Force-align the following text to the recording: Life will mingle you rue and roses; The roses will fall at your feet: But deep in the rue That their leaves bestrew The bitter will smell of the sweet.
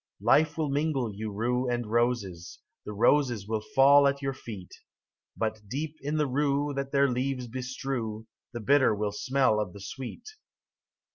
Life 0.23 0.57
will 0.57 0.71
mingle 0.71 1.13
you 1.13 1.31
rue 1.31 1.69
and 1.69 1.85
roses; 1.85 2.57
The 2.85 2.91
roses 2.91 3.47
will 3.47 3.61
fall 3.61 4.07
at 4.07 4.19
your 4.19 4.33
feet: 4.33 4.71
But 5.37 5.61
deep 5.67 5.97
in 6.01 6.17
the 6.17 6.25
rue 6.25 6.73
That 6.73 6.91
their 6.91 7.07
leaves 7.07 7.45
bestrew 7.47 8.25
The 8.51 8.61
bitter 8.61 8.95
will 8.95 9.11
smell 9.11 9.59
of 9.59 9.73
the 9.73 9.79
sweet. 9.79 10.27